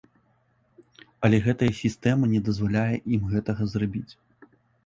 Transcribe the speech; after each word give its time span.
Але 1.27 1.37
гэтая 1.47 1.69
сістэма 1.81 2.31
не 2.33 2.41
дазваляе 2.47 2.97
ім 3.19 3.31
гэтага 3.35 3.63
зрабіць. 3.75 4.13